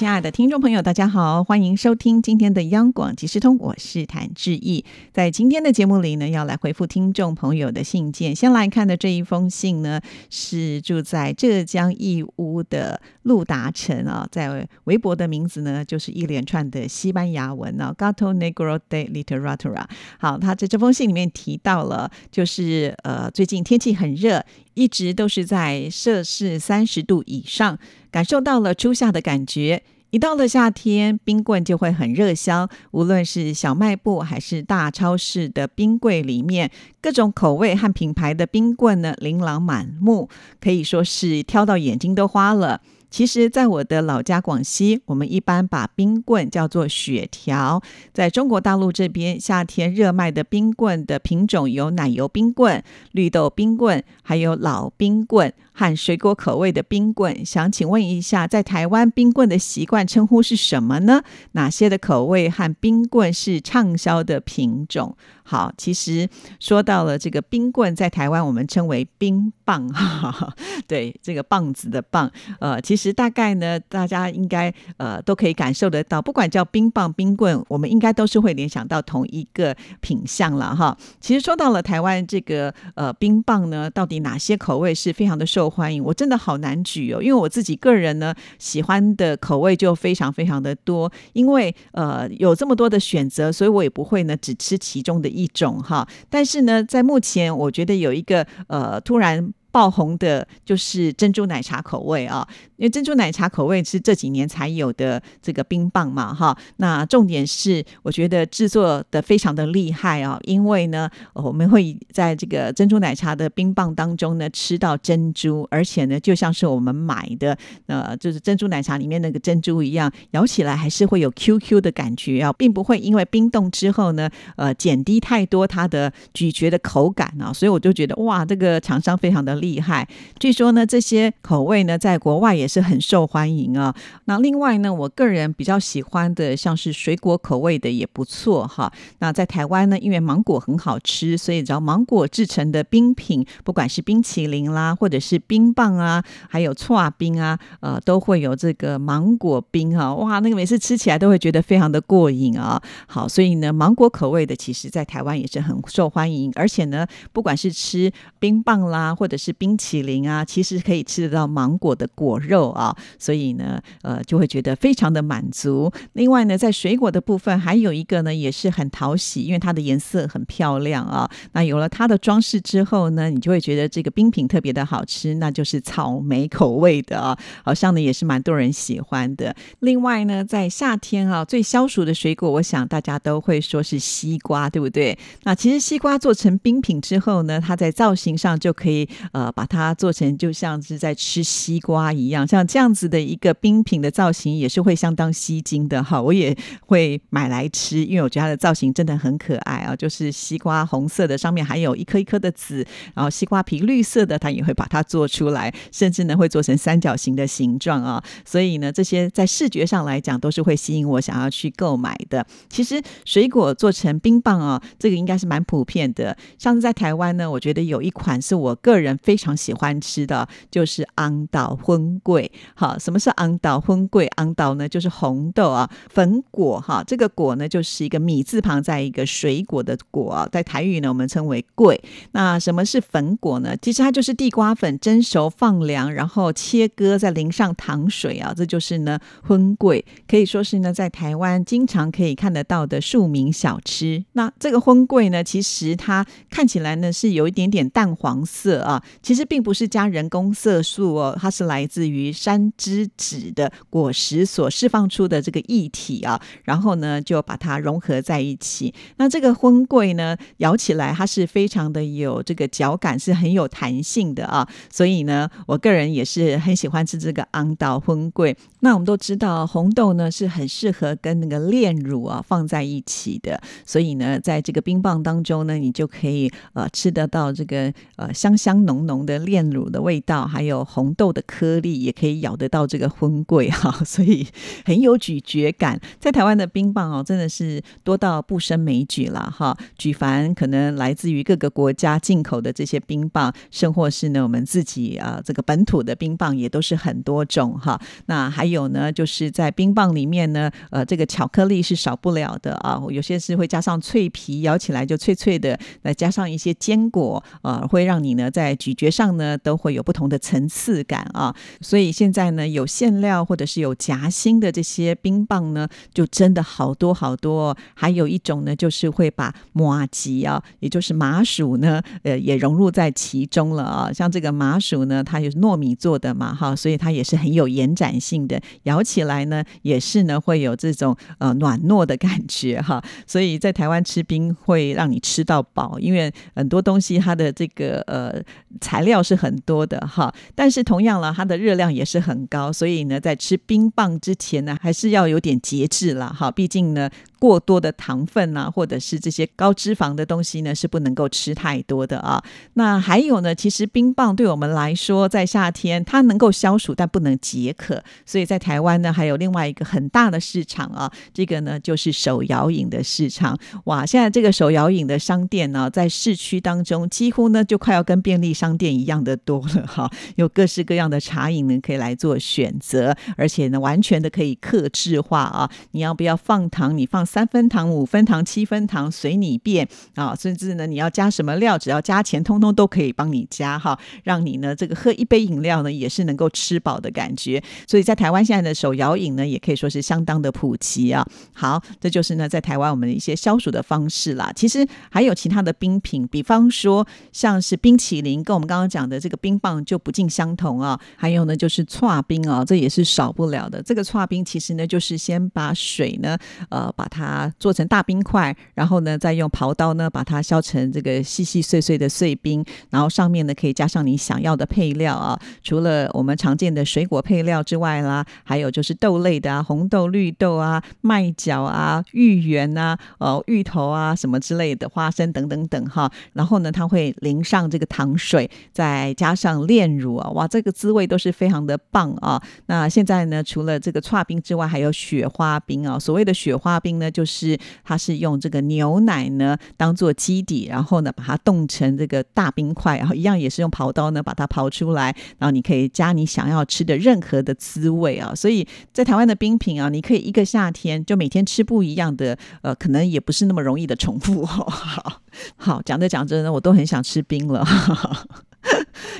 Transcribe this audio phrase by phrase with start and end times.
[0.00, 4.82] 亲爱的听众朋友，大家好，欢迎收听今天的央广即时通，我是谭志毅。
[5.12, 8.34] 在今天的节目里呢，要来回复听众朋友的信件。
[8.34, 19.84] 先来看的这一封信呢，是住在浙江义乌的陆达成啊，在微博的名字呢，就是一连串的西班牙文啊，Gato Negro de Literatura。
[20.18, 24.42] 好，他在这封信里面提到了，就是呃，最近天气很热，
[24.72, 27.78] 一直都是在摄氏三十度以上。
[28.10, 32.68] 感受到了初夏的感觉，一到了夏天，冰棍就会很热销。
[32.90, 40.28] 无论是小卖部还是大超市的冰柜里面，各种口味和品牌的冰棍呢，琳琅满目，
[40.60, 42.80] 可以说是挑到眼睛都花了。
[43.08, 47.82] 其实，在我的老家广西，我们一般把冰棍叫做雪条。
[48.12, 52.80] 在中国大陆这边，夏天热卖的冰棍的品种有奶油冰棍、
[53.10, 57.42] 绿豆冰棍，还有老冰棍和水果口味的冰棍。
[57.42, 61.22] 想请问一下，在台湾冰棍的习惯称呼是什么呢？
[61.52, 65.16] 哪些的口味和冰棍是畅销的品种？
[65.42, 66.28] 好，其实
[66.60, 70.54] 说到了这个冰棍，在台湾我们称为冰棒，哈，
[70.86, 80.96] 对，这个棒子的棒，呃，其实大概呢，大家应该呃都可以感受得到，不管叫冰棒、冰棍，我们应该都是会联想到同一个品相了哈。
[81.20, 86.02] 其实说到了台湾这个呃冰棒呢，到底哪些口味是非常的受欢迎？
[86.02, 95.46] 我真的好难举哦，因为我自己个人呢喜欢的口味就非常非常的多，因为呃有这么多的选择，所以我也不会呢只吃其中的一。
[95.52, 99.52] 种哈，但是呢，在目前，我觉得有一个呃，突然。
[99.72, 102.44] 爆红的就是珍珠奶茶口味啊，
[102.80, 106.56] 因为珍珠奶茶口味是这几年才有的这个冰棒嘛，哈。
[106.78, 129.50] 那重点是我觉得制作的非常的厉害啊，因为呢，我们会在这个珍珠奶茶的冰棒当中呢吃到珍珠，而且呢，就像是我们买的呃，就是珍珠奶茶里面那个珍珠一样，咬起来还是会有 QQ 的感觉啊，并不会因为冰冻之后呢，呃，减低太多它的咀嚼的口感啊，所以我就觉得哇，这个厂商非常的。
[129.60, 130.08] 厉害，
[130.38, 133.92] 据说呢，这些口味呢，在国外也是很受欢迎啊。
[134.26, 138.92] 那另外呢，我个人比较喜欢的，像是水果口味的也不错哈。
[139.18, 150.14] 那在台湾呢，因为芒果很好吃，所以只要芒果制成的冰品，不管是冰淇淋啦，或者是冰棒啊，还有搓冰啊，呃，都会有这个芒果冰啊。
[150.14, 152.80] 哇，那个每次吃起来都会觉得非常的过瘾啊。
[153.06, 165.90] 好，所以呢，芒果口味的，其实在台湾也是很受欢迎，而且呢，不管是吃冰棒啦，或者是冰淇淋啊，其实可以吃得到芒果的果肉啊，所以呢，呃，就会觉得非常的满足。
[166.12, 171.28] 另外呢，在水果的部分，还有一个呢，也是很讨喜，因为它的颜色很漂亮啊。
[171.52, 179.54] 那有了它的装饰之后呢，你就会觉得这个冰品特别的好吃，那就是草莓口味的啊，好像呢也是蛮多人喜欢的。
[179.80, 185.18] 另外呢，在夏天啊，最消暑的水果，我想大家都会说是西瓜，对不对？
[185.44, 189.08] 那其实西瓜做成冰品之后呢，它在造型上就可以。
[189.32, 196.20] 呃，把它做成就像是在吃西瓜一样，像这样子的一个冰品的造型，也是会相当吸睛的哈。
[196.20, 196.56] 我也
[196.86, 202.84] 会买来吃，因为我觉得它的造型真的很可爱啊，就是西瓜红色的，上面还有一颗一颗的籽，
[203.14, 208.22] 然后西瓜皮绿色的，它也会把它做出来，甚至呢会做成三角形的形状啊。
[208.44, 212.44] 所以呢，这些在视觉上来讲，都是会吸引我想要去购买的。
[212.68, 216.36] 其实水果做成冰棒啊，这个应该是蛮普遍的。
[216.58, 219.16] 上次在台湾呢，我觉得有一款是我个人。
[219.22, 222.39] 非常喜欢吃的就是昂岛荤桂。
[222.74, 224.26] 好，什么是昂岛荤桂？
[224.36, 227.02] 昂岛呢就是红豆啊，粉果哈。
[227.06, 232.00] 这个果呢就是一个米字旁，在一个水果的果啊，在台语呢我们称为桂。
[232.32, 233.76] 那什么是粉果呢？
[233.82, 244.24] 其实它就是地瓜粉蒸熟放凉，然后切割再淋上糖水啊，这就是呢荤桂，可以说是呢在台湾经常可以看得到的庶民小吃。
[244.32, 249.02] 那这个荤桂呢，其实它看起来呢是有一点点淡黄色啊。
[249.22, 258.94] 其实并不是加人工色素哦，它是来自于于山之子的果实所释放出的这个液体啊，然后呢就把它融合在一起。
[259.16, 264.68] 那这个荤桂呢，咬起来它是非常的有这个嚼感，是很有弹性的啊。
[264.92, 268.56] 所以呢，我个人也是很喜欢吃这个昂岛荤桂。
[268.78, 279.00] 那我们都知道红豆呢是很适合跟那个炼乳啊放在一起的，所以呢，在这个冰棒当中呢，你就可以呃吃得到这个呃香香浓。
[279.00, 284.44] 浓的炼乳的味道，还有红豆的颗粒，也可以咬得到这个荤桂哈， 所以
[284.84, 285.98] 很有咀嚼感。
[286.18, 289.76] 在台湾的冰棒哦，真的是多到不胜枚举了哈。
[289.96, 298.00] 举凡可能来自于各个国家进口的这些冰棒，甚或是呢我们自己啊这个本土的冰棒，也都是很多种哈。
[298.26, 303.00] 那还有呢，就是在冰棒里面呢，呃，这个巧克力是少不了的啊。
[303.10, 311.54] 有些是会加上脆皮，咬起来就脆脆的，再加上一些坚果，呃，会让你呢在咀嚼上呢都会有不同的层次感啊。
[311.80, 317.76] 所以所以现在呢，有馅料或者是有夹心的这些冰棒呢，就真的好多好多。
[317.92, 324.10] 还有一种呢，就是会把麻吉啊，也就是麻薯呢，呃，也融入在其中了啊。
[324.10, 333.04] 像这个麻薯呢，它有糯米做的嘛，哈，所以它也是很有延展性的，咬起来呢，也是呢会有这种呃暖糯的感觉哈。
[333.26, 338.42] 所以在台湾吃冰会让你吃到饱，因为很多东西它的这个呃
[338.80, 347.10] 材料是很多的哈，但是同样了，它的热量也是很高，所以呢，在吃冰棒之前呢，还是要有点节制了哈，毕竟呢。
[347.40, 352.44] 过多的糖分啊，或者是这些高脂肪的东西呢，是不能够吃太多的啊。
[352.74, 358.04] 那还有呢，其实冰棒对我们来说，在夏天它能够消暑，但不能解渴。
[358.26, 363.58] 所以在台湾呢，还有另外一个很大的市场啊，这个呢就是手摇饮的市场。
[363.84, 375.70] 哇，现在这个手摇饮的商店呢，在市区当中几乎呢就快要跟便利商店一样的多了哈， 有各式各样的茶饮呢可以来做选择，而且呢完全的可以克制化啊。
[375.92, 376.94] 你要不要放糖？
[376.98, 377.26] 你放。
[377.30, 380.34] 三分糖、五分糖、七分糖，随你便啊！
[380.34, 387.62] 甚至呢，你要加什么料，只要加钱，通通都可以帮你加哈，让你呢这个喝一杯饮料呢，也是能够吃饱的感觉。
[387.86, 391.24] 所以在台湾现在的手摇饮呢，也可以说是相当的普及啊。
[391.52, 394.50] 好，这就是呢在台湾我们的一些消暑的方式啦。
[394.56, 401.00] 其实还有其他的冰品，比方说像是冰淇淋，跟我们刚刚讲的这个冰棒就不尽相同啊。
[401.14, 403.80] 还有呢就是搓冰啊，这也是少不了的。
[403.80, 406.36] 这个搓冰其实呢就是先把水呢
[406.70, 407.19] 呃把它。
[407.20, 415.38] 它做成大冰块，然后呢，再用刨刀呢把它削成这个细细碎碎的碎冰，然后上面呢可以加上你想要的配料啊。
[415.62, 426.10] 除了我们常见的水果配料之外啦，还有就是豆类的啊，红豆、绿豆啊、麦角啊、芋圆啊、哦芋头啊什么之类的，花生等等等哈。
[426.32, 432.42] 然后呢，它会淋上这个糖水，再加上炼乳啊，哇，这个滋味都是非常的棒啊。
[432.64, 435.98] 那现在呢，除了这个串冰之外，还有雪花冰啊。
[435.98, 437.09] 所谓的雪花冰呢。
[437.10, 448.32] 就是它是用这个牛奶呢当做基底，然后呢把它冻成这个大冰块，然后一样也是用刨刀呢把它刨出来，然后你可以加你想要吃的任何的滋味啊。
[448.36, 454.44] 所以在台湾的冰品啊，你可以一个夏天就每天吃不一样的，呃，可能也不是那么容易的重复。
[454.46, 455.20] 好，
[455.56, 457.64] 好讲着讲着呢，我都很想吃冰了。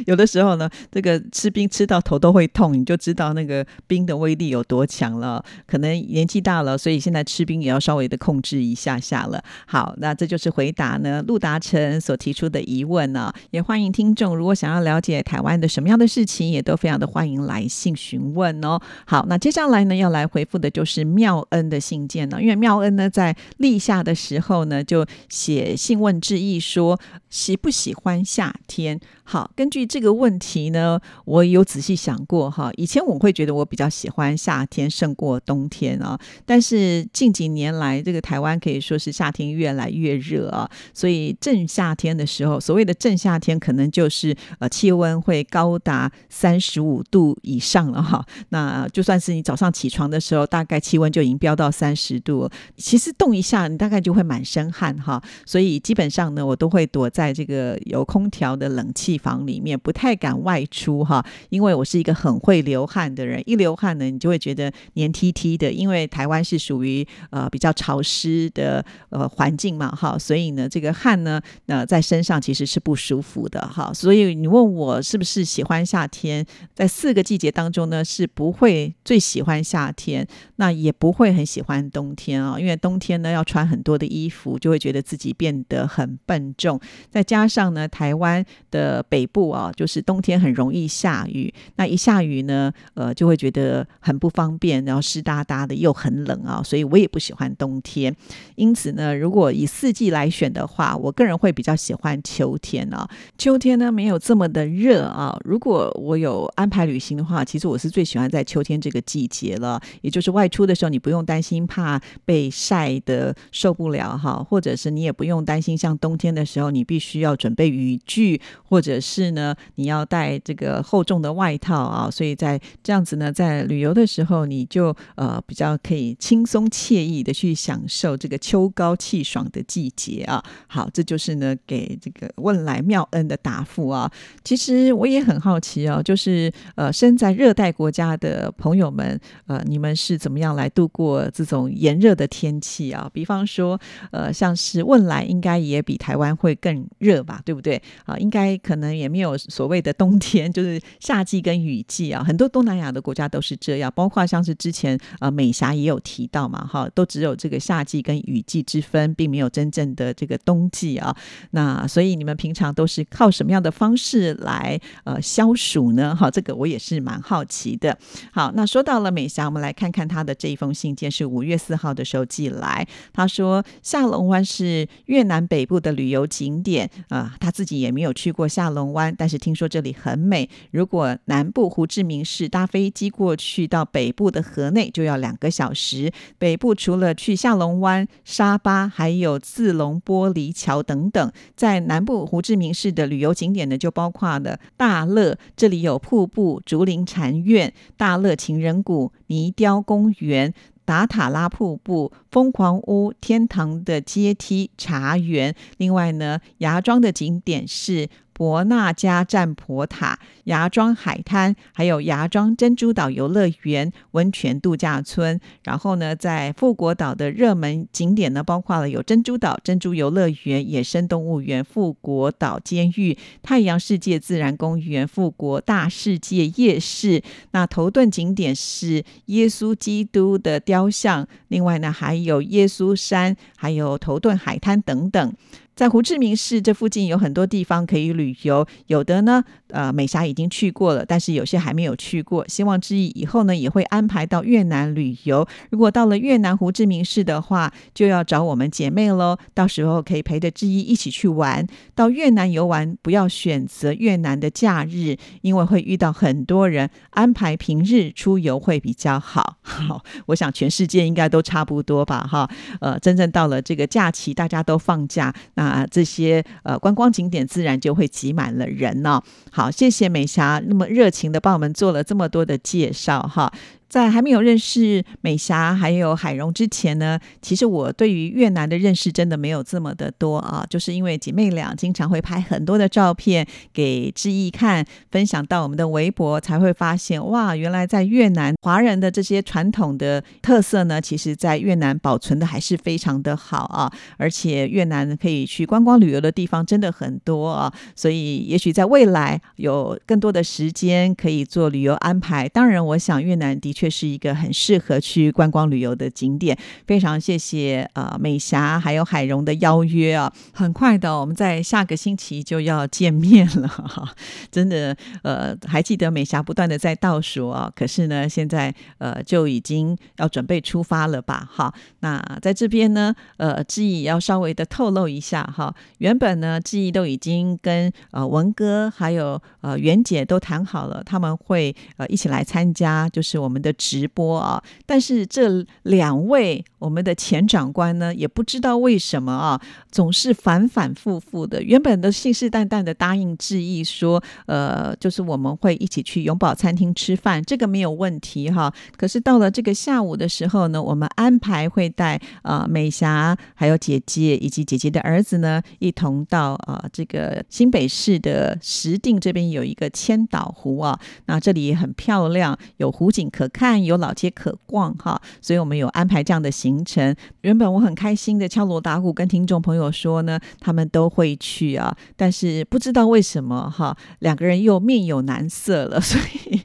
[0.07, 5.45] 有的时候呢，这个吃冰吃到头都会痛，你就知道那个冰的威力有多强了。
[5.67, 9.43] 可能年纪大了，所以现在吃冰也要稍微的控制一下下了。
[9.67, 13.33] 好，那这就是回答呢陆达成所提出的疑问呢。
[13.51, 18.81] 也欢迎听众如果想要了解台湾的什么样的事情，也都非常的欢迎来信询问哦。
[19.07, 26.99] 好，那接下来呢要来回复的就是妙恩的信件呢，因为妙恩呢在立夏的时候呢就写信问致意说
[27.29, 28.99] 喜不喜欢夏天。
[29.25, 32.71] 好，根据这个问题呢，我有仔细想过哈。
[32.77, 48.25] 以前我会觉得我比较喜欢夏天胜过冬天啊，但是近几年来，这个台湾可以说是夏天越来越热啊，所以正夏天的时候，所谓的正夏天，可能就是呃气温会高达三十五度以上了哈。
[48.49, 55.23] 那就算是你早上起床的时候，大概气温就已经飙到三十度，其实动一下，你大概就会满身汗哈。
[55.45, 59.11] 所以基本上呢，我都会躲在这个有空调的冷气。
[59.21, 65.73] 房里面不太敢外出哈，因为我是一个很会流汗的人，一流汗呢，你就会觉得黏 T T 的。
[65.73, 73.93] 因为台湾是属于呃比较潮湿的呃环境嘛哈，所以呢，这个汗呢，那在身上其实是不舒服的哈。
[73.95, 76.45] 所以你问我是不是喜欢夏天，
[76.75, 86.79] 在四个季节当中呢，是不会最喜欢夏天，那也不会很喜欢冬天啊，因为冬天呢要穿很多的衣服，就会觉得自己变得很笨重，
[87.11, 98.15] 再加上呢，台湾的北部啊，就是冬天很容易下雨，那一下雨呢，呃，就会觉得很不方便，然后湿哒哒的，又很冷啊，所以我也不喜欢冬天。
[98.55, 103.09] 因此呢，如果以四季来选的话，我个人会比较喜欢秋天啊。
[103.37, 105.37] 秋天呢，没有这么的热啊。
[105.45, 119.01] 如果我有安排旅行的话，其实我是最喜欢在秋天这个季节了，也就是外出的时候，你不用担心怕被晒的受不了哈，或者是你也不用担心像冬天的时候，你必须要准备雨具或者。
[119.03, 130.43] 是呢，你要带这个厚重的外套啊，所以在这样子呢，在旅游的时候，你就呃比较可以轻松惬意的去享受这个秋高气爽的季节啊。
[130.67, 134.11] 好，这就是呢给这个问来妙恩的答复啊。
[134.45, 143.11] 其实我也很好奇啊，就是呃身在热带国家的朋友们，呃你们是怎么样来度过这种炎热的天气啊？
[143.13, 143.81] 比方说，
[144.11, 147.81] 呃像是问来应该也比台湾会更热吧，对不对？
[148.05, 152.23] 啊，应该可能也没有所谓的冬天， 就是夏季跟雨季啊。
[152.23, 161.17] 很多东南亚的国家都是这样，包括像是之前呃美霞也有提到嘛，哈，都只有这个夏季跟雨季之分，并没有真正的这个冬季啊。
[161.53, 166.15] 那所以你们平常都是靠什么样的方式来呃消暑呢？
[166.15, 167.97] 哈，这个我也是蛮好奇的。
[168.33, 172.87] 好，那说到了美霞，我们来看看她的这一封信件是五月四号的时候寄来。
[173.13, 180.51] 她说下龙湾是越南北部的旅游景点啊，她自己也没有去过下龙湾，但是听说这里很美。
[180.73, 186.13] 如果南部胡志明市搭飞机过去到北部的河内就要两个小时。
[186.37, 191.33] 北部除了去下龙湾、沙巴，还有自龙玻璃桥等等。
[191.55, 200.53] 在南部胡志明市的旅游景点呢，就包括了大乐，这里有瀑布、竹林禅院、大乐情人谷、泥雕公园。
[200.83, 205.55] 达塔拉瀑布、疯狂屋、天堂的阶梯、茶园。
[205.77, 208.09] 另外呢，芽庄的景点是。
[208.41, 215.39] 博纳加占婆塔、芽庄海滩，还有芽庄珍珠岛游乐园、温泉度假村。
[215.63, 227.23] 然后呢，在富国岛的热门景点呢，包括了有珍珠岛珍珠游乐园、野生动物园、富国岛监狱、太阳世界自然公园、富国大世界夜市。
[227.51, 235.35] 那头顿景点是耶稣基督的雕像，另外呢，还有耶稣山，还有头顿海滩等等。
[235.77, 242.47] 在胡志明市这附近有很多地方可以旅游，有的呢，呃，美霞已经去过了，但是有些还没有去过。
[242.47, 245.49] 希望志毅以后呢，也会安排到越南旅游。
[245.71, 251.67] 如果到了越南胡志明市的话，就要找我们姐妹喽，到时候可以陪着志毅一起去玩。
[251.95, 259.57] 到越南游玩，不要选择越南的假日，因为会遇到很多人，安排平日出游会比较好。
[259.63, 262.51] 好，我想全世界应该都差不多吧，哈，
[262.83, 265.70] 呃，真正到了这个假期，大家都放假，那。
[265.71, 269.23] 啊，这些呃观光景点自然就会挤满了人呢。
[269.51, 273.53] 好，谢谢美霞那么热情的帮我们做了这么多的介绍哈。
[273.91, 302.49] 在还没有认识美霞还有海荣之前呢，其实我对于越南的认识真的没有这么的多啊，就是因为姐妹俩经常会拍很多的照片给志毅看，分享到我们的微博，才会发现哇，原来在越南华人的这些传统的特色呢，其实在越南保存的还是非常的好啊，而且越南可以去观光旅游的地方真的很多啊，所以也许在未来有更多的时间可以做旅游安排。
[302.49, 303.80] 当然，我想越南的确。
[303.81, 306.55] 却是一个很适合去观光旅游的景点。
[306.87, 310.31] 非常谢谢呃美霞还有海荣的邀约啊！
[310.53, 314.15] 很快的，我们在下个星期就要见面了哈！
[314.51, 321.49] 真的呃，还记得美霞不断的在倒数啊，可是呢，现在呃就已经要准备出发了吧？
[321.51, 325.75] 哈，那在这边呢，呃，志毅要稍微的透露一下哈。
[325.99, 333.70] 原本呢，志毅都已经跟呃文哥还有呃袁姐都谈好了，他们会呃一起来参加，就是我们的。
[333.73, 334.63] 直播啊！
[334.87, 339.61] 但是这两位我们的前长官呢，也不知道为什么啊，
[339.91, 341.63] 总是反反复复的。
[341.63, 348.73] 原本都信誓旦旦的答应致意说，呃，就是我们会一起去永宝餐厅吃饭，这个没有问题哈。
[348.97, 363.51] 可是到了这个下午的时候呢，我们安排会带啊美霞还有姐姐以及姐姐的儿子呢，一同到啊这个新北市的石碇这边有一个千岛湖啊，那这里也很漂亮，有湖景可。
[363.61, 367.15] 看有老街可逛哈，所以我们有安排这样的行程。
[367.43, 376.60] 原本我很开心的敲锣打鼓跟听众朋友说呢，他们都会去啊，但是不知道为什么哈，两个人又面有难色了，所以。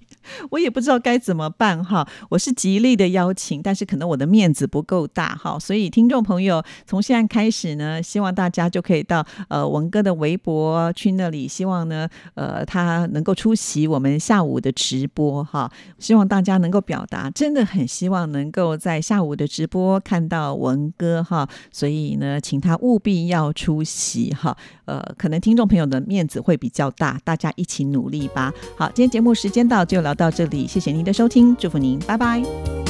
[0.49, 28.51] 我也不知道该怎么办哈，我是极力的邀请，但是可能我的面子不够大哈，所以听众朋友从现在开始呢，希望大家就可以到呃文哥的微博去那里，希望呢呃他能够出席我们下午的直播哈，希望大家能够表达，真的很希望能够在下午的直播看到文哥哈，所以呢，请他务必要出席哈，呃，可能听众朋友的面子会比较大，大家一起努力吧。
[28.75, 30.14] 好，今天节目时间到，就聊。
[30.15, 32.84] 到这里，谢谢您的收听，祝福您，拜拜。